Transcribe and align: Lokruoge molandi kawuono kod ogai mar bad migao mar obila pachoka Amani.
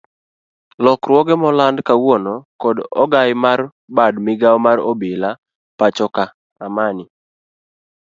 Lokruoge 0.83 1.33
molandi 1.43 1.81
kawuono 1.87 2.33
kod 2.61 2.77
ogai 3.03 3.31
mar 3.43 3.59
bad 3.95 4.13
migao 4.25 4.57
mar 4.65 4.77
obila 4.91 5.29
pachoka 5.79 6.23
Amani. 6.65 7.03